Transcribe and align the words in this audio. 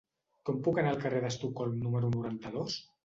Com 0.49 0.55
puc 0.67 0.79
anar 0.83 0.93
al 0.93 0.97
carrer 1.03 1.21
d'Estocolm 1.25 1.77
número 1.85 2.11
noranta-dos? 2.17 2.81